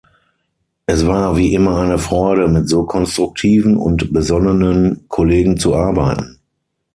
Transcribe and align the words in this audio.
Es 0.87 1.05
war 1.05 1.37
wie 1.37 1.53
immer 1.53 1.77
eine 1.77 1.99
Freude, 1.99 2.47
mit 2.47 2.67
so 2.67 2.85
konstruktiven 2.87 3.77
und 3.77 4.11
besonnenen 4.11 5.05
Kollegen 5.09 5.57
zu 5.59 5.75
arbeiten. 5.75 6.39